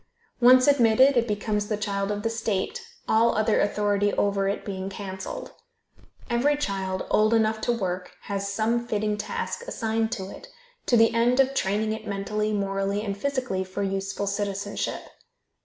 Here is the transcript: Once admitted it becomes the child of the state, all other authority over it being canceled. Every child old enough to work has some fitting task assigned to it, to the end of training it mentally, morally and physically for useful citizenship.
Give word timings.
Once 0.39 0.65
admitted 0.65 1.15
it 1.15 1.27
becomes 1.27 1.67
the 1.67 1.77
child 1.77 2.09
of 2.09 2.23
the 2.23 2.29
state, 2.31 2.81
all 3.07 3.37
other 3.37 3.59
authority 3.61 4.11
over 4.13 4.47
it 4.47 4.65
being 4.65 4.89
canceled. 4.89 5.51
Every 6.27 6.57
child 6.57 7.05
old 7.11 7.35
enough 7.35 7.61
to 7.61 7.71
work 7.71 8.13
has 8.21 8.51
some 8.51 8.87
fitting 8.87 9.15
task 9.15 9.61
assigned 9.67 10.11
to 10.13 10.27
it, 10.31 10.47
to 10.87 10.97
the 10.97 11.13
end 11.13 11.39
of 11.39 11.53
training 11.53 11.93
it 11.93 12.07
mentally, 12.07 12.51
morally 12.51 13.03
and 13.05 13.15
physically 13.15 13.63
for 13.63 13.83
useful 13.83 14.25
citizenship. 14.25 15.03